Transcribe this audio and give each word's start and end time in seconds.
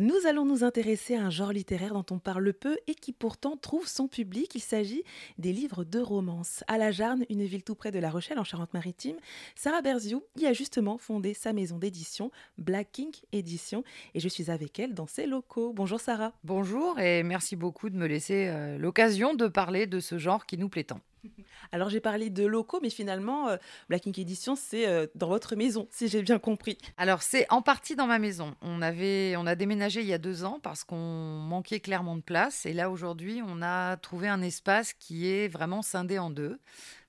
Nous 0.00 0.26
allons 0.26 0.46
nous 0.46 0.64
intéresser 0.64 1.16
à 1.16 1.22
un 1.22 1.28
genre 1.28 1.52
littéraire 1.52 1.92
dont 1.92 2.06
on 2.10 2.18
parle 2.18 2.54
peu 2.54 2.78
et 2.86 2.94
qui 2.94 3.12
pourtant 3.12 3.58
trouve 3.58 3.86
son 3.86 4.08
public. 4.08 4.54
Il 4.54 4.62
s'agit 4.62 5.02
des 5.36 5.52
livres 5.52 5.84
de 5.84 5.98
romance. 5.98 6.64
À 6.66 6.78
La 6.78 6.90
Jarne, 6.90 7.26
une 7.28 7.44
ville 7.44 7.62
tout 7.62 7.74
près 7.74 7.90
de 7.90 7.98
La 7.98 8.10
Rochelle 8.10 8.38
en 8.38 8.44
Charente-Maritime, 8.44 9.16
Sarah 9.54 9.82
Berziou 9.82 10.22
y 10.38 10.46
a 10.46 10.54
justement 10.54 10.96
fondé 10.96 11.34
sa 11.34 11.52
maison 11.52 11.76
d'édition, 11.76 12.30
Black 12.56 12.88
King 12.92 13.12
Édition, 13.32 13.84
et 14.14 14.20
je 14.20 14.28
suis 14.28 14.50
avec 14.50 14.80
elle 14.80 14.94
dans 14.94 15.06
ses 15.06 15.26
locaux. 15.26 15.74
Bonjour 15.74 16.00
Sarah. 16.00 16.32
Bonjour 16.42 16.98
et 16.98 17.22
merci 17.22 17.54
beaucoup 17.54 17.90
de 17.90 17.96
me 17.96 18.06
laisser 18.06 18.46
euh, 18.48 18.78
l'occasion 18.78 19.34
de 19.34 19.46
parler 19.46 19.86
de 19.86 20.00
ce 20.00 20.16
genre 20.16 20.46
qui 20.46 20.56
nous 20.56 20.70
plaît 20.70 20.84
tant. 20.84 21.00
Alors 21.70 21.88
j'ai 21.88 22.00
parlé 22.00 22.30
de 22.30 22.44
locaux, 22.44 22.80
mais 22.82 22.90
finalement, 22.90 23.48
euh, 23.48 23.56
Black 23.88 24.06
Ink 24.06 24.18
Edition, 24.18 24.56
c'est 24.56 24.88
euh, 24.88 25.06
dans 25.14 25.28
votre 25.28 25.54
maison, 25.54 25.86
si 25.90 26.08
j'ai 26.08 26.22
bien 26.22 26.38
compris. 26.38 26.78
Alors 26.96 27.22
c'est 27.22 27.46
en 27.50 27.62
partie 27.62 27.94
dans 27.94 28.06
ma 28.06 28.18
maison. 28.18 28.54
On, 28.62 28.82
avait, 28.82 29.36
on 29.36 29.46
a 29.46 29.54
déménagé 29.54 30.00
il 30.00 30.06
y 30.06 30.12
a 30.12 30.18
deux 30.18 30.44
ans 30.44 30.58
parce 30.62 30.84
qu'on 30.84 30.96
manquait 30.96 31.80
clairement 31.80 32.16
de 32.16 32.22
place. 32.22 32.66
Et 32.66 32.72
là 32.72 32.90
aujourd'hui, 32.90 33.40
on 33.46 33.62
a 33.62 33.96
trouvé 33.98 34.28
un 34.28 34.42
espace 34.42 34.92
qui 34.94 35.28
est 35.28 35.48
vraiment 35.48 35.82
scindé 35.82 36.18
en 36.18 36.30
deux. 36.30 36.58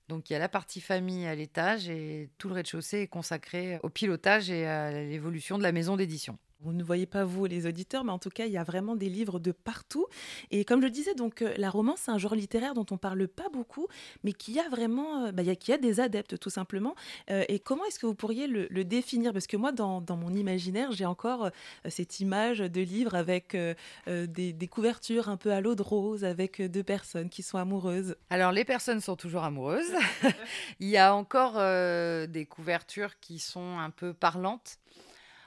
Donc 0.08 0.28
il 0.28 0.34
y 0.34 0.36
a 0.36 0.38
la 0.38 0.48
partie 0.48 0.80
famille 0.80 1.26
à 1.26 1.34
l'étage 1.34 1.88
et 1.88 2.28
tout 2.36 2.48
le 2.48 2.54
rez-de-chaussée 2.54 3.00
est 3.00 3.08
consacré 3.08 3.78
au 3.82 3.88
pilotage 3.88 4.50
et 4.50 4.66
à 4.66 4.90
l'évolution 4.90 5.56
de 5.56 5.62
la 5.62 5.72
maison 5.72 5.96
d'édition. 5.96 6.38
Vous 6.64 6.72
ne 6.72 6.82
voyez 6.82 7.04
pas 7.04 7.24
vous 7.24 7.44
les 7.44 7.66
auditeurs, 7.66 8.04
mais 8.04 8.12
en 8.12 8.18
tout 8.18 8.30
cas, 8.30 8.46
il 8.46 8.52
y 8.52 8.56
a 8.56 8.64
vraiment 8.64 8.96
des 8.96 9.10
livres 9.10 9.38
de 9.38 9.52
partout. 9.52 10.06
Et 10.50 10.64
comme 10.64 10.80
je 10.80 10.86
le 10.86 10.90
disais, 10.90 11.14
donc 11.14 11.42
euh, 11.42 11.52
la 11.58 11.68
romance, 11.68 12.00
c'est 12.04 12.10
un 12.10 12.16
genre 12.16 12.34
littéraire 12.34 12.72
dont 12.72 12.86
on 12.90 12.96
parle 12.96 13.28
pas 13.28 13.50
beaucoup, 13.52 13.86
mais 14.22 14.32
qui 14.32 14.58
a 14.58 14.66
vraiment, 14.70 15.26
euh, 15.26 15.32
bah, 15.32 15.42
qui 15.56 15.72
a 15.74 15.78
des 15.78 16.00
adeptes 16.00 16.38
tout 16.38 16.48
simplement. 16.48 16.94
Euh, 17.30 17.44
et 17.48 17.58
comment 17.58 17.84
est-ce 17.84 17.98
que 17.98 18.06
vous 18.06 18.14
pourriez 18.14 18.46
le, 18.46 18.84
définir? 18.84 19.34
Parce 19.34 19.46
que 19.46 19.58
moi, 19.58 19.72
dans, 19.72 20.02
mon 20.16 20.32
imaginaire, 20.32 20.92
j'ai 20.92 21.04
encore 21.04 21.50
cette 21.88 22.20
image 22.20 22.60
de 22.60 22.80
livres 22.80 23.14
avec 23.14 23.56
des, 24.06 24.68
couvertures 24.70 25.28
un 25.28 25.36
peu 25.36 25.52
à 25.52 25.60
l'eau 25.60 25.74
de 25.74 25.82
rose, 25.82 26.24
avec 26.24 26.62
deux 26.62 26.82
personnes 26.82 27.28
qui 27.28 27.42
sont 27.42 27.58
amoureuses. 27.58 28.16
Alors 28.30 28.52
les 28.52 28.64
personnes 28.64 29.00
sont 29.00 29.16
toujours 29.16 29.44
amoureuses. 29.44 29.92
il 30.80 30.88
y 30.88 30.96
a 30.96 31.14
encore 31.14 31.54
des 31.54 32.46
couvertures 32.46 33.18
qui 33.20 33.38
sont 33.38 33.78
un 33.78 33.90
peu 33.90 34.12
parlantes. 34.12 34.78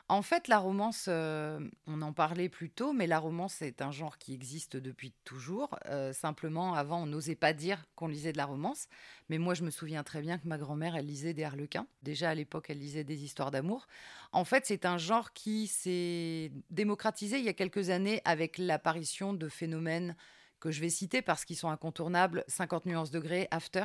En 0.09 0.21
fait, 0.21 0.47
la 0.47 0.57
romance, 0.57 1.07
euh, 1.09 1.59
on 1.85 2.01
en 2.01 2.13
parlait 2.13 2.47
plus 2.47 2.69
tôt, 2.69 2.93
mais 2.93 3.07
la 3.07 3.19
romance 3.19 3.61
est 3.61 3.81
un 3.81 3.91
genre 3.91 4.17
qui 4.17 4.33
existe 4.33 4.77
depuis 4.77 5.13
toujours. 5.25 5.77
Euh, 5.87 6.13
simplement, 6.13 6.75
avant, 6.75 7.03
on 7.03 7.05
n'osait 7.05 7.35
pas 7.35 7.51
dire 7.51 7.85
qu'on 7.95 8.07
lisait 8.07 8.31
de 8.31 8.37
la 8.37 8.45
romance. 8.45 8.87
Mais 9.27 9.37
moi, 9.37 9.53
je 9.53 9.63
me 9.63 9.69
souviens 9.69 10.03
très 10.03 10.21
bien 10.21 10.37
que 10.37 10.47
ma 10.47 10.57
grand-mère, 10.57 10.95
elle 10.95 11.07
lisait 11.07 11.33
des 11.33 11.43
harlequins. 11.43 11.87
Déjà 12.03 12.29
à 12.29 12.35
l'époque, 12.35 12.67
elle 12.69 12.79
lisait 12.79 13.03
des 13.03 13.25
histoires 13.25 13.51
d'amour. 13.51 13.85
En 14.31 14.45
fait, 14.45 14.65
c'est 14.65 14.85
un 14.85 14.97
genre 14.97 15.33
qui 15.33 15.67
s'est 15.67 16.53
démocratisé 16.69 17.39
il 17.39 17.43
y 17.43 17.49
a 17.49 17.53
quelques 17.53 17.89
années 17.89 18.21
avec 18.23 18.57
l'apparition 18.57 19.33
de 19.33 19.49
phénomènes 19.49 20.15
que 20.61 20.71
je 20.71 20.79
vais 20.79 20.89
citer 20.89 21.21
parce 21.21 21.43
qu'ils 21.43 21.57
sont 21.57 21.69
incontournables 21.69 22.45
50 22.47 22.85
nuances 22.85 23.11
degrés, 23.11 23.49
After, 23.51 23.83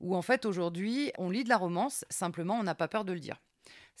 où 0.00 0.16
en 0.16 0.22
fait, 0.22 0.46
aujourd'hui, 0.46 1.12
on 1.18 1.28
lit 1.28 1.44
de 1.44 1.50
la 1.50 1.58
romance, 1.58 2.06
simplement, 2.08 2.54
on 2.58 2.62
n'a 2.62 2.74
pas 2.74 2.88
peur 2.88 3.04
de 3.04 3.12
le 3.12 3.20
dire. 3.20 3.36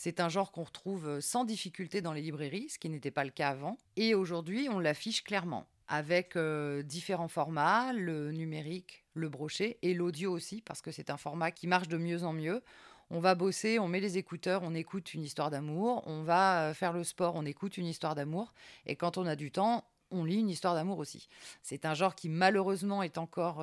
C'est 0.02 0.20
un 0.20 0.30
genre 0.30 0.50
qu'on 0.50 0.62
retrouve 0.62 1.06
euh, 1.06 1.20
sans 1.20 1.44
difficulté 1.44 2.00
dans 2.00 2.14
les 2.14 2.22
librairies, 2.22 2.70
ce 2.70 2.78
qui 2.78 2.88
n'était 2.88 3.10
pas 3.10 3.22
le 3.22 3.30
cas 3.30 3.50
avant. 3.50 3.76
Et 3.96 4.14
aujourd'hui, 4.14 4.66
on 4.70 4.78
l'affiche 4.78 5.22
clairement 5.22 5.66
avec 5.88 6.36
euh, 6.36 6.82
différents 6.82 7.28
formats, 7.28 7.92
le 7.92 8.32
numérique, 8.32 9.04
le 9.12 9.28
brochet 9.28 9.76
et 9.82 9.92
l'audio 9.92 10.32
aussi, 10.32 10.62
parce 10.62 10.80
que 10.80 10.90
c'est 10.90 11.10
un 11.10 11.18
format 11.18 11.50
qui 11.50 11.66
marche 11.66 11.88
de 11.88 11.98
mieux 11.98 12.24
en 12.24 12.32
mieux. 12.32 12.62
On 13.10 13.20
va 13.20 13.34
bosser, 13.34 13.78
on 13.78 13.88
met 13.88 14.00
les 14.00 14.16
écouteurs, 14.16 14.62
on 14.62 14.74
écoute 14.74 15.12
une 15.12 15.22
histoire 15.22 15.50
d'amour, 15.50 16.02
on 16.06 16.22
va 16.22 16.68
euh, 16.68 16.72
faire 16.74 16.94
le 16.94 17.04
sport, 17.04 17.34
on 17.34 17.44
écoute 17.44 17.76
une 17.76 17.86
histoire 17.86 18.14
d'amour, 18.14 18.54
et 18.86 18.96
quand 18.96 19.18
on 19.18 19.26
a 19.26 19.36
du 19.36 19.50
temps, 19.50 19.84
on 20.10 20.24
lit 20.24 20.38
une 20.38 20.48
histoire 20.48 20.74
d'amour 20.74 20.98
aussi. 20.98 21.28
C'est 21.62 21.84
un 21.84 21.92
genre 21.92 22.14
qui 22.14 22.30
malheureusement 22.30 23.02
est 23.02 23.18
encore 23.18 23.62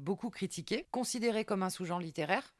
beaucoup 0.00 0.30
critiqué, 0.30 0.86
considéré 0.90 1.44
comme 1.44 1.62
un 1.62 1.68
sous-genre 1.68 1.98
littéraire, 1.98 2.54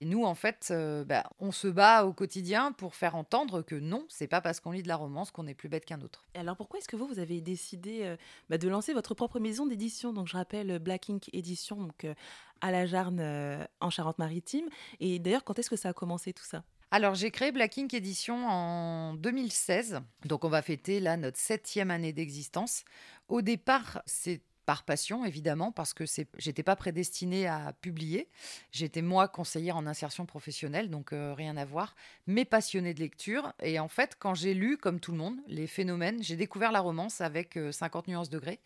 et 0.00 0.06
nous, 0.06 0.24
en 0.24 0.34
fait, 0.34 0.68
euh, 0.70 1.04
bah, 1.04 1.30
on 1.40 1.52
se 1.52 1.68
bat 1.68 2.04
au 2.04 2.12
quotidien 2.12 2.72
pour 2.72 2.94
faire 2.94 3.14
entendre 3.14 3.62
que 3.62 3.74
non, 3.74 4.04
c'est 4.08 4.26
pas 4.26 4.40
parce 4.40 4.60
qu'on 4.60 4.70
lit 4.70 4.82
de 4.82 4.88
la 4.88 4.96
romance 4.96 5.30
qu'on 5.30 5.46
est 5.46 5.54
plus 5.54 5.68
bête 5.68 5.84
qu'un 5.84 6.00
autre. 6.00 6.24
alors 6.34 6.56
pourquoi 6.56 6.78
est-ce 6.78 6.88
que 6.88 6.96
vous, 6.96 7.06
vous 7.06 7.18
avez 7.18 7.40
décidé 7.40 8.00
euh, 8.02 8.16
bah, 8.48 8.58
de 8.58 8.68
lancer 8.68 8.94
votre 8.94 9.14
propre 9.14 9.40
maison 9.40 9.66
d'édition? 9.66 10.12
Donc 10.12 10.26
je 10.26 10.36
rappelle 10.36 10.78
Black 10.78 11.10
Ink 11.10 11.28
Édition, 11.32 11.76
donc 11.76 12.04
euh, 12.04 12.14
à 12.60 12.70
la 12.70 12.86
Jarne 12.86 13.66
en 13.80 13.90
Charente-Maritime. 13.90 14.68
Et 15.00 15.18
d'ailleurs, 15.18 15.44
quand 15.44 15.58
est-ce 15.58 15.70
que 15.70 15.76
ça 15.76 15.90
a 15.90 15.92
commencé 15.92 16.32
tout 16.32 16.44
ça? 16.44 16.62
Alors, 16.92 17.14
j'ai 17.14 17.30
créé 17.30 17.52
Black 17.52 17.78
Ink 17.78 17.94
Edition 17.94 18.48
en 18.48 19.14
2016. 19.14 20.00
Donc, 20.24 20.44
on 20.44 20.48
va 20.48 20.60
fêter 20.60 20.98
là 20.98 21.16
notre 21.16 21.38
septième 21.38 21.90
année 21.90 22.12
d'existence. 22.12 22.84
Au 23.28 23.42
départ, 23.42 24.02
c'est 24.06 24.42
par 24.70 24.84
passion, 24.84 25.24
évidemment, 25.24 25.72
parce 25.72 25.92
que 25.92 26.04
j'étais 26.38 26.62
pas 26.62 26.76
prédestinée 26.76 27.48
à 27.48 27.72
publier. 27.80 28.28
J'étais 28.70 29.02
moi 29.02 29.26
conseillère 29.26 29.76
en 29.76 29.84
insertion 29.84 30.26
professionnelle, 30.26 30.90
donc 30.90 31.12
euh, 31.12 31.34
rien 31.34 31.56
à 31.56 31.64
voir, 31.64 31.96
mais 32.28 32.44
passionnée 32.44 32.94
de 32.94 33.00
lecture. 33.00 33.52
Et 33.60 33.80
en 33.80 33.88
fait, 33.88 34.14
quand 34.16 34.36
j'ai 34.36 34.54
lu, 34.54 34.76
comme 34.76 35.00
tout 35.00 35.10
le 35.10 35.18
monde, 35.18 35.38
les 35.48 35.66
phénomènes, 35.66 36.22
j'ai 36.22 36.36
découvert 36.36 36.70
la 36.70 36.78
romance 36.78 37.20
avec 37.20 37.58
50 37.72 38.08
euh, 38.08 38.12
nuances 38.12 38.30
degrés. 38.30 38.60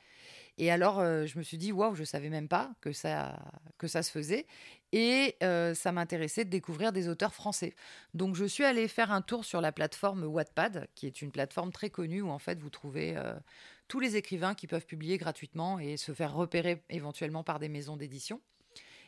Et 0.59 0.71
alors, 0.71 1.01
euh, 1.01 1.25
je 1.25 1.39
me 1.39 1.43
suis 1.43 1.57
dit, 1.57 1.73
waouh, 1.73 1.95
je 1.95 2.05
savais 2.05 2.29
même 2.29 2.49
pas 2.49 2.71
que 2.83 2.93
ça, 2.93 3.43
que 3.79 3.89
ça 3.89 4.03
se 4.03 4.11
faisait. 4.11 4.45
Et 4.93 5.37
ça 5.41 5.91
m'intéressait 5.91 6.45
de 6.45 6.51
découvrir 6.51 6.93
des 6.93 7.09
auteurs 7.09 7.35
français. 7.35 7.75
Donc, 8.13 8.37
je 8.37 8.45
suis 8.45 8.63
allée 8.63 8.89
faire 8.89 9.11
un 9.11 9.23
tour 9.23 9.45
sur 9.45 9.63
la 9.63 9.73
plateforme 9.73 10.23
Wattpad, 10.23 10.87
qui 10.95 11.07
est 11.07 11.23
une 11.23 11.33
plateforme 11.33 11.73
très 11.73 11.89
connue 11.89 12.21
où, 12.21 12.29
en 12.29 12.39
fait, 12.39 12.61
vous 12.61 12.71
trouvez 12.71 13.17
tous 13.89 14.01
les 14.01 14.17
écrivains 14.17 14.55
qui 14.55 14.67
peuvent 14.67 14.87
publier 14.87 15.19
gratuitement 15.19 15.79
et 15.79 15.97
se 15.97 16.13
faire 16.13 16.35
repérer 16.35 16.83
éventuellement 16.91 17.43
par 17.43 17.59
des 17.59 17.69
maisons 17.69 17.97
d'édition. 17.97 18.41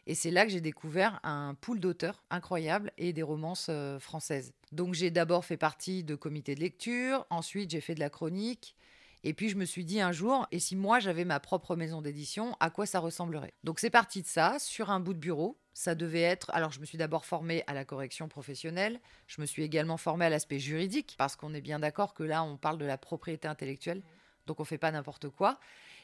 Et 0.07 0.15
c'est 0.15 0.31
là 0.31 0.45
que 0.45 0.53
j'ai 0.53 0.61
découvert 0.61 1.19
un 1.25 1.55
pool 1.55 1.81
d'auteurs 1.81 2.23
incroyable 2.31 2.93
et 2.97 3.13
des 3.13 3.25
romances 3.25 3.67
euh, 3.71 3.99
françaises. 3.99 4.53
Donc 4.71 4.95
j'ai 4.95 5.11
d'abord 5.11 5.45
fait 5.45 5.57
partie 5.57 6.05
de 6.05 6.15
comités 6.15 6.55
de 6.55 6.61
lecture, 6.61 7.27
ensuite 7.29 7.71
j'ai 7.71 7.81
fait 7.81 7.97
de 7.97 8.01
la 8.01 8.11
chronique, 8.11 8.77
et 9.25 9.35
puis 9.35 9.49
je 9.49 9.57
me 9.57 9.65
suis 9.65 9.85
dit 9.85 10.01
un 10.01 10.13
jour, 10.13 10.47
et 10.53 10.61
si 10.61 10.77
moi 10.77 11.01
j'avais 11.01 11.25
ma 11.25 11.41
propre 11.41 11.75
maison 11.75 12.01
d'édition, 12.03 12.57
à 12.61 12.71
quoi 12.71 12.87
ça 12.87 13.01
ressemblerait? 13.01 13.55
Donc 13.65 13.81
c'est 13.81 13.91
parti 13.91 14.23
de 14.23 14.29
ça, 14.29 14.61
sur 14.61 14.91
un 14.91 15.01
bout 15.01 15.15
de 15.15 15.19
bureau. 15.19 15.59
Ça 15.75 15.95
devait 15.95 16.23
être. 16.23 16.49
Alors 16.55 16.71
je 16.71 16.81
me 16.81 16.87
suis 16.87 16.97
d'abord 16.97 17.27
formée 17.27 17.63
à 17.67 17.75
la 17.75 17.85
correction 17.85 18.29
professionnelle, 18.29 19.01
je 19.27 19.41
me 19.41 19.47
suis 19.47 19.63
également 19.63 19.97
formée 19.97 20.25
à 20.25 20.31
l'aspect 20.31 20.61
juridique, 20.61 21.17
parce 21.19 21.35
qu'on 21.35 21.53
est 21.53 21.61
bien 21.61 21.81
d'accord 21.81 22.15
que 22.15 22.23
là 22.23 22.45
on 22.45 22.57
parle 22.57 22.79
de 22.79 22.87
la 22.87 22.97
propriété 22.97 23.49
intellectuelle. 23.49 24.03
Donc 24.47 24.61
on 24.61 24.65
fait 24.65 24.79
pas 24.79 24.91
n'importe 24.91 25.29
quoi. 25.29 25.59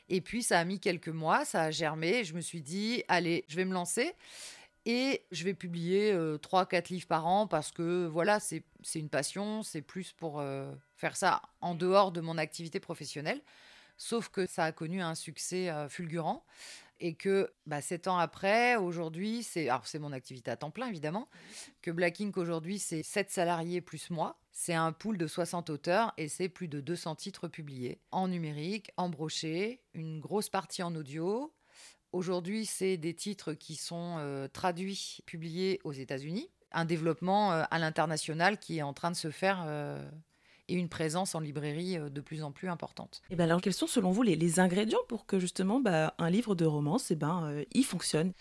Et 0.08 0.20
puis 0.20 0.42
ça 0.42 0.58
a 0.58 0.64
mis 0.64 0.80
quelques 0.80 1.08
mois, 1.08 1.44
ça 1.44 1.62
a 1.62 1.70
germé. 1.70 2.24
je 2.24 2.34
me 2.34 2.40
suis 2.40 2.60
dit, 2.60 3.04
allez, 3.08 3.44
je 3.48 3.56
vais 3.56 3.64
me 3.64 3.72
lancer. 3.72 4.14
Et 4.84 5.22
je 5.30 5.44
vais 5.44 5.54
publier 5.54 6.12
euh, 6.12 6.38
trois, 6.38 6.66
4 6.66 6.88
livres 6.88 7.06
par 7.06 7.26
an 7.26 7.46
parce 7.46 7.70
que 7.70 8.06
voilà, 8.06 8.40
c'est 8.40 8.64
une 8.96 9.08
passion, 9.08 9.62
c'est 9.62 9.82
plus 9.82 10.12
pour 10.12 10.40
euh, 10.40 10.72
faire 10.96 11.16
ça 11.16 11.40
en 11.60 11.76
dehors 11.76 12.10
de 12.10 12.20
mon 12.20 12.36
activité 12.36 12.80
professionnelle. 12.80 13.40
Sauf 13.96 14.28
que 14.28 14.46
ça 14.46 14.64
a 14.64 14.72
connu 14.72 15.00
un 15.00 15.14
succès 15.14 15.70
euh, 15.70 15.88
fulgurant 15.88 16.44
et 17.00 17.14
que 17.14 17.52
bah, 17.66 17.80
sept 17.80 18.08
ans 18.08 18.18
après, 18.18 18.76
aujourd'hui, 18.76 19.42
c'est 19.42 19.68
alors 19.68 19.86
c'est 19.86 19.98
mon 19.98 20.12
activité 20.12 20.50
à 20.50 20.56
temps 20.56 20.70
plein 20.70 20.88
évidemment, 20.88 21.28
que 21.80 21.90
Black 21.90 22.20
Ink 22.20 22.36
aujourd'hui 22.36 22.78
c'est 22.78 23.02
7 23.02 23.30
salariés 23.30 23.80
plus 23.80 24.10
moi. 24.10 24.38
C'est 24.52 24.74
un 24.74 24.92
pool 24.92 25.16
de 25.16 25.26
60 25.26 25.70
auteurs 25.70 26.12
et 26.18 26.28
c'est 26.28 26.48
plus 26.48 26.68
de 26.68 26.80
200 26.80 27.16
titres 27.16 27.48
publiés 27.48 28.00
en 28.10 28.28
numérique, 28.28 28.90
en 28.96 29.08
brochet, 29.08 29.80
une 29.94 30.20
grosse 30.20 30.50
partie 30.50 30.82
en 30.82 30.94
audio. 30.94 31.52
Aujourd'hui, 32.12 32.66
c'est 32.66 32.98
des 32.98 33.14
titres 33.14 33.54
qui 33.54 33.74
sont 33.74 34.16
euh, 34.18 34.46
traduits, 34.46 35.20
publiés 35.24 35.80
aux 35.84 35.92
États-Unis. 35.92 36.50
Un 36.70 36.84
développement 36.84 37.52
euh, 37.52 37.64
à 37.70 37.78
l'international 37.78 38.58
qui 38.58 38.78
est 38.78 38.82
en 38.82 38.92
train 38.92 39.10
de 39.10 39.16
se 39.16 39.30
faire 39.30 39.64
euh, 39.66 40.06
et 40.72 40.76
une 40.76 40.88
présence 40.88 41.34
en 41.34 41.40
librairie 41.40 41.98
euh, 41.98 42.08
de 42.08 42.20
plus 42.20 42.42
en 42.42 42.50
plus 42.50 42.68
importante. 42.68 43.22
Et 43.30 43.36
ben 43.36 43.44
alors, 43.44 43.60
quels 43.60 43.74
sont 43.74 43.86
selon 43.86 44.10
vous 44.10 44.22
les, 44.22 44.60
ingrédients 44.60 44.98
pour 45.08 45.26
que 45.26 45.38
justement 45.38 45.80
bah, 45.80 46.14
un 46.18 46.30
livre 46.30 46.54
de 46.54 46.64
romance, 46.64 47.10
et 47.10 47.14
eh 47.14 47.16
ben, 47.16 47.44
euh, 47.44 47.64
il 47.72 47.84
fonctionne? 47.84 48.32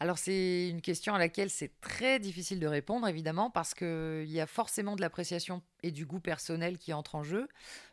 Alors 0.00 0.16
c'est 0.16 0.68
une 0.68 0.80
question 0.80 1.14
à 1.14 1.18
laquelle 1.18 1.50
c'est 1.50 1.72
très 1.80 2.20
difficile 2.20 2.60
de 2.60 2.68
répondre 2.68 3.08
évidemment 3.08 3.50
parce 3.50 3.74
qu'il 3.74 4.30
y 4.30 4.38
a 4.38 4.46
forcément 4.46 4.94
de 4.94 5.00
l'appréciation 5.00 5.60
et 5.82 5.90
du 5.90 6.06
goût 6.06 6.20
personnel 6.20 6.78
qui 6.78 6.92
entrent 6.92 7.16
en 7.16 7.24
jeu. 7.24 7.48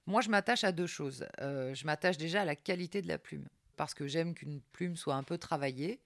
Moi 0.05 0.21
je 0.21 0.29
m'attache 0.29 0.63
à 0.63 0.71
deux 0.71 0.85
choses. 0.85 1.25
Euh, 1.41 1.73
je 1.73 1.83
m'attache 1.87 2.17
déjà 2.17 2.41
à 2.41 2.45
la 2.45 2.55
qualité 2.55 3.01
de 3.01 3.07
la 3.07 3.17
plume 3.17 3.47
parce 3.75 3.95
que 3.95 4.05
j'aime 4.05 4.35
qu'une 4.35 4.61
plume 4.71 4.95
soit 4.95 5.15
un 5.15 5.23
peu 5.23 5.39
travaillée 5.39 5.99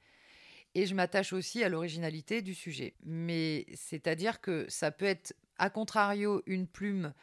et 0.74 0.86
je 0.86 0.96
m'attache 0.96 1.34
aussi 1.34 1.66
à 1.66 1.70
l'originalité 1.70 2.42
du 2.42 2.56
sujet. 2.56 2.94
Mais 3.04 3.66
c'est-à-dire 3.74 4.40
que 4.40 4.66
ça 4.70 4.92
peut 4.92 5.06
être 5.06 5.36
à 5.58 5.70
contrario 5.70 6.42
une 6.46 6.66
plume 6.66 7.14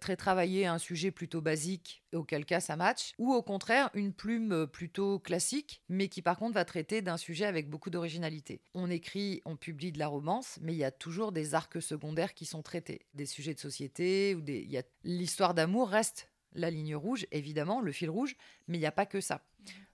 très 0.00 0.16
travaillé 0.16 0.66
un 0.66 0.78
sujet 0.78 1.10
plutôt 1.10 1.40
basique, 1.40 2.02
auquel 2.12 2.44
cas 2.44 2.60
ça 2.60 2.76
match, 2.76 3.12
ou 3.18 3.32
au 3.32 3.42
contraire 3.42 3.90
une 3.94 4.12
plume 4.12 4.52
euh, 4.52 4.66
plutôt 4.66 5.18
classique, 5.18 5.82
mais 5.88 6.08
qui 6.08 6.22
par 6.22 6.38
contre 6.38 6.54
va 6.54 6.64
traiter 6.64 7.02
d'un 7.02 7.16
sujet 7.16 7.46
avec 7.46 7.68
beaucoup 7.68 7.90
d'originalité. 7.90 8.60
On 8.74 8.90
écrit, 8.90 9.42
on 9.44 9.56
publie 9.56 9.92
de 9.92 9.98
la 9.98 10.08
romance, 10.08 10.58
mais 10.60 10.72
il 10.72 10.78
y 10.78 10.84
a 10.84 10.90
toujours 10.90 11.32
des 11.32 11.54
arcs 11.54 11.80
secondaires 11.80 12.34
qui 12.34 12.44
sont 12.44 12.62
traités, 12.62 13.06
des 13.14 13.26
sujets 13.26 13.54
de 13.54 13.60
société 13.60 14.34
ou 14.34 14.40
des. 14.40 14.68
L'histoire 15.04 15.54
d'amour 15.54 15.88
reste 15.88 16.28
la 16.54 16.70
ligne 16.70 16.96
rouge, 16.96 17.26
évidemment, 17.30 17.80
le 17.80 17.92
fil 17.92 18.10
rouge, 18.10 18.36
mais 18.68 18.76
il 18.76 18.80
n'y 18.80 18.86
a 18.86 18.92
pas 18.92 19.06
que 19.06 19.20
ça. 19.20 19.42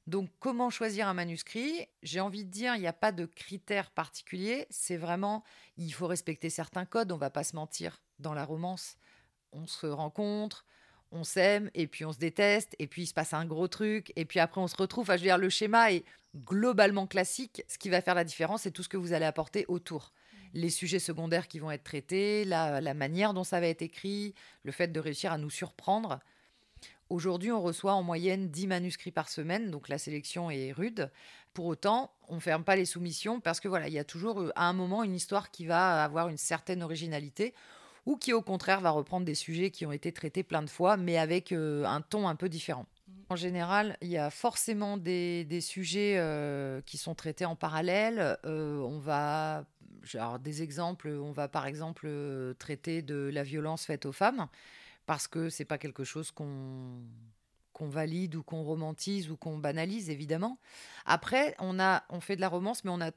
Donc, 0.07 0.31
comment 0.39 0.71
choisir 0.71 1.09
un 1.09 1.15
manuscrit? 1.15 1.89
J'ai 2.03 2.21
envie 2.21 2.45
de 2.45 2.51
dire, 2.51 2.77
il 2.77 2.81
n'y 2.81 2.87
a 2.87 2.93
pas 2.93 3.11
de 3.11 3.27
critères 3.27 3.91
particuliers. 3.91 4.67
C'est 4.71 4.97
vraiment, 4.97 5.43
il 5.77 5.93
faut 5.93 6.07
respecter 6.07 6.49
certains 6.49 6.85
codes. 6.85 7.11
On 7.11 7.17
va 7.17 7.31
pas 7.31 7.43
se 7.43 7.57
mentir. 7.57 8.01
Dans 8.21 8.33
la 8.33 8.45
romance, 8.45 8.97
on 9.57 9.67
se 9.67 9.87
rencontre, 9.87 10.65
on 11.13 11.25
s'aime, 11.25 11.71
et 11.75 11.87
puis 11.87 12.05
on 12.05 12.13
se 12.13 12.19
déteste, 12.19 12.75
et 12.79 12.87
puis 12.87 13.03
il 13.03 13.07
se 13.07 13.15
passe 13.15 13.33
un 13.33 13.45
gros 13.45 13.69
truc, 13.69 14.13
et 14.17 14.25
puis 14.25 14.41
après 14.41 14.61
on 14.61 14.67
se 14.67 14.77
retrouve. 14.77 15.03
Enfin, 15.03 15.17
je 15.17 15.23
veux 15.23 15.29
dire, 15.29 15.39
le 15.39 15.49
schéma 15.49 15.93
est 15.93 16.05
globalement 16.45 17.07
classique. 17.07 17.63
Ce 17.69 17.79
qui 17.79 17.89
va 17.89 18.01
faire 18.01 18.15
la 18.15 18.25
différence, 18.25 18.63
c'est 18.63 18.71
tout 18.71 18.83
ce 18.83 18.89
que 18.89 18.97
vous 18.97 19.13
allez 19.13 19.25
apporter 19.25 19.65
autour. 19.69 20.13
Les 20.53 20.71
sujets 20.71 20.99
secondaires 20.99 21.49
qui 21.49 21.59
vont 21.59 21.71
être 21.71 21.85
traités, 21.85 22.45
la, 22.45 22.81
la 22.81 22.95
manière 22.95 23.35
dont 23.35 23.45
ça 23.45 23.61
va 23.61 23.67
être 23.67 23.83
écrit, 23.83 24.35
le 24.63 24.73
fait 24.73 24.89
de 24.89 25.01
réussir 25.01 25.33
à 25.33 25.39
nous 25.39 25.51
surprendre. 25.51 26.21
Aujourd'hui, 27.09 27.53
on 27.53 27.63
reçoit 27.63 27.93
en 27.93 28.03
moyenne 28.03 28.49
10 28.49 28.67
manuscrits 28.67 29.13
par 29.13 29.29
semaine, 29.29 29.71
donc 29.71 29.89
la 29.89 29.99
sélection 29.99 30.51
est 30.51 30.73
rude. 30.73 31.11
Pour 31.55 31.67
autant, 31.67 32.13
on 32.29 32.37
ne 32.37 32.41
ferme 32.41 32.65
pas 32.65 32.75
les 32.75 32.85
soumissions 32.85 33.41
parce 33.41 33.61
que 33.61 33.69
voilà, 33.69 33.87
il 33.87 33.95
y 33.95 33.99
a 33.99 34.05
toujours 34.05 34.41
euh, 34.41 34.53
à 34.57 34.65
un 34.69 34.73
moment 34.73 35.05
une 35.05 35.15
histoire 35.15 35.51
qui 35.51 35.67
va 35.67 36.03
avoir 36.03 36.29
une 36.29 36.37
certaine 36.37 36.83
originalité 36.83 37.55
ou 38.07 38.17
qui 38.17 38.33
au 38.33 38.43
contraire 38.43 38.81
va 38.81 38.91
reprendre 38.91 39.27
des 39.27 39.35
sujets 39.35 39.71
qui 39.71 39.85
ont 39.85 39.93
été 39.93 40.13
traités 40.13 40.43
plein 40.43 40.63
de 40.63 40.71
fois, 40.71 40.97
mais 40.97 41.19
avec 41.19 41.53
euh, 41.53 41.85
un 41.85 42.01
ton 42.01 42.29
un 42.29 42.37
peu 42.37 42.49
différent. 42.49 42.87
Mmh. 43.09 43.13
En 43.29 43.37
général, 43.37 43.97
il 44.01 44.09
y 44.09 44.17
a 44.17 44.31
forcément 44.31 44.97
des, 44.97 45.61
sujets 45.61 46.15
euh, 46.17 46.81
qui 46.87 46.97
sont 46.97 47.15
traités 47.15 47.45
en 47.45 47.57
parallèle. 47.57 48.39
on 48.45 48.99
va, 48.99 49.65
alors 50.15 50.39
des 50.39 50.63
exemples, 50.63 51.09
on 51.09 51.33
va 51.33 51.49
par 51.49 51.67
exemple 51.67 52.09
traiter 52.59 53.03
de 53.03 53.31
la 53.33 53.43
violence 53.43 53.85
faite 53.85 54.07
aux 54.07 54.13
femmes 54.13 54.47
parce 55.07 55.29
que 55.29 55.49
c'est 55.49 55.65
pas 55.65 55.79
quelque 55.79 56.05
chose 56.05 56.31
qu'on 56.31 57.01
qu'on 57.73 57.89
valide 57.89 58.37
ou 58.37 58.43
qu'on 58.43 58.63
romantise 58.63 59.31
ou 59.31 59.37
qu'on 59.37 59.59
banalise 59.59 60.09
évidemment. 60.09 60.59
Après, 61.05 61.55
on 61.59 61.79
a 61.79 62.05
on 62.09 62.21
fait 62.21 62.35
de 62.35 62.41
la 62.41 62.49
romance 62.49 62.85
mais 62.85 62.91
on 62.91 63.01
a 63.01 63.11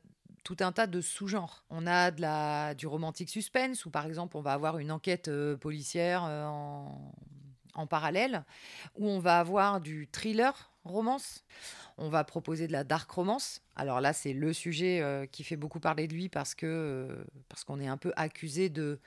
tout 0.44 0.58
un 0.60 0.72
tas 0.72 0.88
de 0.88 1.02
sous-genres. 1.02 1.64
On 1.70 1.88
a 1.88 2.12
de 2.12 2.22
la 2.22 2.74
du 2.74 2.88
romantique 2.88 3.30
suspense 3.30 3.86
où 3.86 3.90
par 3.90 4.06
exemple 4.06 4.38
on 4.38 4.42
va 4.42 4.54
avoir 4.54 4.78
une 4.80 4.92
enquête 4.92 5.28
euh, 5.28 5.58
policière 5.58 6.24
euh, 6.26 6.46
en, 6.46 7.14
en 7.76 7.88
parallèle 7.88 8.44
où 8.96 9.08
on 9.08 9.20
va 9.20 9.40
avoir 9.40 9.82
du 9.82 10.08
thriller 10.12 10.72
romance. 10.84 11.44
On 11.98 12.10
va 12.10 12.24
proposer 12.24 12.68
de 12.68 12.72
la 12.72 12.84
dark 12.84 13.10
romance. 13.12 13.62
Alors 13.76 14.02
là, 14.02 14.14
c'est 14.14 14.34
le 14.34 14.54
sujet 14.54 15.02
euh, 15.02 15.26
qui 15.26 15.44
fait 15.44 15.58
beaucoup 15.58 15.80
parler 15.80 16.08
de 16.08 16.14
lui 16.14 16.30
parce 16.30 16.56
que 16.56 17.26
parce 17.50 17.64
qu'on 17.64 17.80
est 17.80 17.88
un 17.88 17.98
peu 17.98 18.14
accusé 18.16 18.70
de 18.70 19.00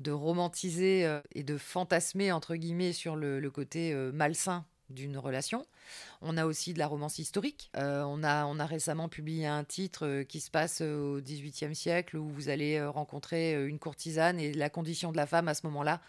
de 0.00 0.10
romantiser 0.10 1.20
et 1.34 1.42
de 1.42 1.56
fantasmer, 1.56 2.30
entre 2.30 2.54
guillemets, 2.54 2.92
sur 2.92 3.16
le, 3.16 3.50
côté 3.50 3.94
malsain 4.12 4.66
d'une 4.90 5.18
relation. 5.18 5.66
On 6.22 6.36
a 6.36 6.46
aussi 6.46 6.74
de 6.74 6.78
la 6.78 6.86
romance 6.86 7.18
historique. 7.18 7.70
Euh, 7.76 8.02
on, 8.06 8.22
a, 8.22 8.46
on 8.46 8.58
a 8.58 8.66
récemment 8.66 9.08
publié 9.08 9.46
un 9.46 9.64
titre 9.64 10.22
qui 10.22 10.40
se 10.40 10.50
passe 10.50 10.80
au 10.80 11.20
XVIIIe 11.20 11.74
siècle 11.74 12.16
où 12.16 12.28
vous 12.28 12.48
allez 12.48 12.84
rencontrer 12.84 13.66
une 13.66 13.78
courtisane 13.78 14.38
et 14.38 14.52
la 14.52 14.70
condition 14.70 15.12
de 15.12 15.16
la 15.16 15.26
femme 15.26 15.48
à 15.48 15.54
ce 15.54 15.66
moment-là 15.66 16.00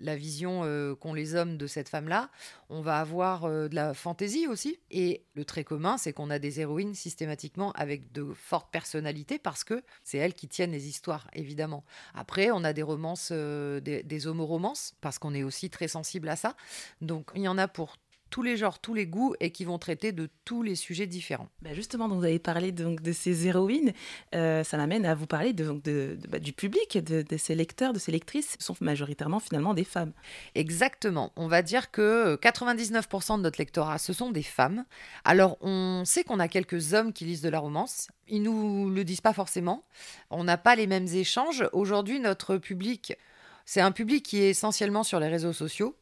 la 0.00 0.16
vision 0.16 0.62
euh, 0.64 0.94
qu'ont 0.94 1.14
les 1.14 1.34
hommes 1.34 1.56
de 1.56 1.66
cette 1.66 1.88
femme-là. 1.88 2.30
On 2.68 2.80
va 2.80 3.00
avoir 3.00 3.44
euh, 3.44 3.68
de 3.68 3.74
la 3.74 3.94
fantaisie 3.94 4.46
aussi. 4.46 4.78
Et 4.90 5.24
le 5.34 5.44
trait 5.44 5.64
commun, 5.64 5.98
c'est 5.98 6.12
qu'on 6.12 6.30
a 6.30 6.38
des 6.38 6.60
héroïnes 6.60 6.94
systématiquement 6.94 7.72
avec 7.72 8.12
de 8.12 8.32
fortes 8.34 8.70
personnalités 8.70 9.38
parce 9.38 9.64
que 9.64 9.82
c'est 10.04 10.18
elles 10.18 10.34
qui 10.34 10.48
tiennent 10.48 10.72
les 10.72 10.88
histoires, 10.88 11.28
évidemment. 11.32 11.84
Après, 12.14 12.50
on 12.50 12.64
a 12.64 12.72
des 12.72 12.82
romances, 12.82 13.30
euh, 13.32 13.80
des, 13.80 14.02
des 14.02 14.26
homoromances, 14.26 14.94
parce 15.00 15.18
qu'on 15.18 15.34
est 15.34 15.42
aussi 15.42 15.70
très 15.70 15.88
sensible 15.88 16.28
à 16.28 16.36
ça. 16.36 16.56
Donc, 17.00 17.30
il 17.34 17.42
y 17.42 17.48
en 17.48 17.58
a 17.58 17.68
pour 17.68 17.96
tous 18.30 18.42
les 18.42 18.56
genres, 18.56 18.78
tous 18.78 18.94
les 18.94 19.06
goûts 19.06 19.34
et 19.40 19.50
qui 19.50 19.64
vont 19.64 19.78
traiter 19.78 20.12
de 20.12 20.28
tous 20.44 20.62
les 20.62 20.74
sujets 20.74 21.06
différents. 21.06 21.48
Bah 21.62 21.74
justement, 21.74 22.08
donc 22.08 22.18
vous 22.18 22.24
avez 22.24 22.38
parlé 22.38 22.72
donc 22.72 23.02
de 23.02 23.12
ces 23.12 23.46
héroïnes, 23.46 23.92
euh, 24.34 24.64
ça 24.64 24.76
m'amène 24.76 25.06
à 25.06 25.14
vous 25.14 25.26
parler 25.26 25.52
de, 25.52 25.80
de, 25.84 26.18
bah, 26.28 26.38
du 26.38 26.52
public, 26.52 26.98
de, 26.98 27.24
ces 27.36 27.54
lecteurs, 27.54 27.92
de 27.92 27.98
ces 27.98 28.12
lectrices, 28.12 28.56
ce 28.58 28.66
sont 28.66 28.76
majoritairement 28.80 29.40
finalement 29.40 29.74
des 29.74 29.84
femmes. 29.84 30.12
Exactement, 30.54 31.32
on 31.36 31.48
va 31.48 31.62
dire 31.62 31.90
que 31.90 32.36
99% 32.36 33.38
de 33.38 33.42
notre 33.42 33.58
lectorat, 33.58 33.98
ce 33.98 34.12
sont 34.12 34.30
des 34.30 34.42
femmes. 34.42 34.84
Alors 35.24 35.56
on 35.60 36.04
sait 36.04 36.24
qu'on 36.24 36.40
a 36.40 36.48
quelques 36.48 36.94
hommes 36.94 37.12
qui 37.12 37.24
lisent 37.24 37.42
de 37.42 37.48
la 37.48 37.58
romance, 37.58 38.08
ils 38.28 38.42
nous 38.42 38.90
le 38.90 39.04
disent 39.04 39.20
pas 39.20 39.32
forcément, 39.32 39.84
on 40.30 40.44
n'a 40.44 40.58
pas 40.58 40.76
les 40.76 40.86
mêmes 40.86 41.08
échanges. 41.08 41.68
Aujourd'hui, 41.72 42.20
notre 42.20 42.56
public, 42.56 43.16
c'est 43.64 43.80
un 43.80 43.92
public 43.92 44.24
qui 44.24 44.40
est 44.40 44.50
essentiellement 44.50 45.02
sur 45.02 45.20
les 45.20 45.28
réseaux 45.28 45.52
sociaux 45.52 45.94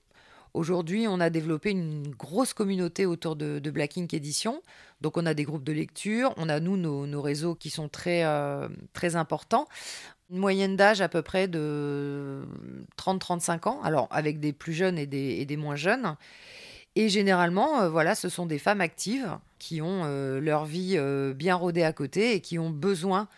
Aujourd'hui, 0.56 1.06
on 1.06 1.20
a 1.20 1.28
développé 1.28 1.70
une 1.70 2.08
grosse 2.08 2.54
communauté 2.54 3.04
autour 3.04 3.36
de, 3.36 3.60
Black 3.70 3.98
Ink 3.98 4.14
Edition. 4.14 4.62
Donc, 5.02 5.18
on 5.18 5.26
a 5.26 5.34
des 5.34 5.44
groupes 5.44 5.64
de 5.64 5.72
lecture, 5.72 6.32
on 6.38 6.48
a 6.48 6.60
nous 6.60 6.78
nos, 6.78 7.20
réseaux 7.20 7.54
qui 7.54 7.68
sont 7.68 7.90
très, 7.90 8.24
euh, 8.24 8.66
très 8.94 9.16
importants. 9.16 9.68
Une 10.30 10.38
moyenne 10.38 10.74
d'âge 10.74 11.02
à 11.02 11.10
peu 11.10 11.20
près 11.20 11.46
de 11.46 12.42
30-35 12.96 13.68
ans, 13.68 13.82
alors 13.82 14.08
avec 14.10 14.40
des 14.40 14.54
plus 14.54 14.72
jeunes 14.72 14.96
et 14.96 15.04
des, 15.04 15.56
moins 15.58 15.76
jeunes. 15.76 16.16
Et 16.94 17.10
généralement, 17.10 17.82
euh, 17.82 17.90
voilà, 17.90 18.14
ce 18.14 18.30
sont 18.30 18.46
des 18.46 18.58
femmes 18.58 18.80
actives 18.80 19.36
qui 19.58 19.82
ont 19.82 20.04
euh, 20.04 20.40
leur 20.40 20.64
vie 20.64 20.98
bien 21.34 21.54
rodée 21.54 21.82
à 21.82 21.92
côté 21.92 22.32
et 22.32 22.40
qui 22.40 22.58
ont 22.58 22.70
besoin 22.70 23.28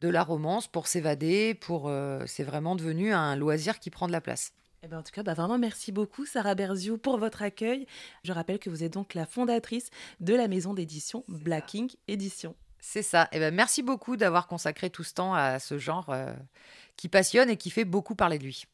de 0.00 0.08
la 0.08 0.22
romance 0.22 0.68
pour 0.68 0.86
s'évader. 0.86 1.54
Pour, 1.54 1.90
c'est 2.26 2.44
vraiment 2.44 2.76
devenu 2.76 3.12
un 3.12 3.34
loisir 3.34 3.80
qui 3.80 3.90
prend 3.90 4.06
de 4.06 4.12
la 4.12 4.20
place. 4.20 4.52
Eh 4.82 4.88
ben, 4.88 4.98
en 4.98 5.02
tout 5.02 5.12
cas, 5.12 5.22
bah, 5.22 5.34
vraiment 5.34 5.58
merci 5.58 5.90
beaucoup 5.90 6.24
Sarah 6.24 6.54
Berziou 6.54 6.98
pour 6.98 7.18
votre 7.18 7.42
accueil. 7.42 7.86
Je 8.22 8.32
rappelle 8.32 8.58
que 8.58 8.70
vous 8.70 8.84
êtes 8.84 8.92
donc 8.92 9.14
la 9.14 9.26
fondatrice 9.26 9.90
de 10.20 10.34
la 10.34 10.46
maison 10.46 10.72
d'édition 10.72 11.24
Black 11.28 11.74
Ink 11.74 11.96
Édition. 12.06 12.54
C'est 12.80 13.02
ça. 13.02 13.28
Eh 13.32 13.40
ben, 13.40 13.52
merci 13.52 13.82
beaucoup 13.82 14.16
d'avoir 14.16 14.46
consacré 14.46 14.88
tout 14.88 15.02
ce 15.02 15.14
temps 15.14 15.34
à 15.34 15.58
ce 15.58 15.78
genre 15.78 16.10
euh, 16.10 16.32
qui 16.96 17.08
passionne 17.08 17.50
et 17.50 17.56
qui 17.56 17.70
fait 17.70 17.84
beaucoup 17.84 18.14
parler 18.14 18.38
de 18.38 18.44
lui. 18.44 18.66